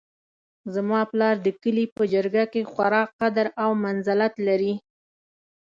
[0.73, 4.73] زما پلار د کلي په جرګه کې خورا قدر او منزلت لري